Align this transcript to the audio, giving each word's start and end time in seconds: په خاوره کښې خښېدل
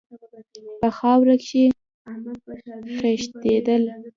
په 0.79 0.87
خاوره 0.97 1.35
کښې 1.43 1.63
خښېدل 2.99 3.83